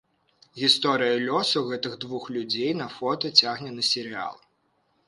Гісторыя 0.61 1.19
лёсу 1.25 1.63
гэтых 1.69 1.93
двух 2.07 2.27
людзей 2.39 2.71
на 2.81 2.87
фота 2.97 3.35
цягне 3.39 3.71
на 3.79 3.83
серыял. 3.93 4.35